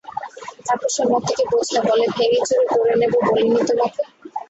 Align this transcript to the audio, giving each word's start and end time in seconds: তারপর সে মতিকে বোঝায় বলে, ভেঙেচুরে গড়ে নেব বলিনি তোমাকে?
তারপর 0.65 0.89
সে 0.95 1.03
মতিকে 1.11 1.43
বোঝায় 1.51 1.83
বলে, 1.87 2.05
ভেঙেচুরে 2.15 2.65
গড়ে 2.71 2.95
নেব 3.01 3.13
বলিনি 3.27 3.61
তোমাকে? 3.69 4.01